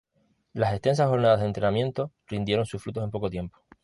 [0.53, 3.59] Las extensas jornadas de entrenamiento rindieron sus frutos en poco tiempo.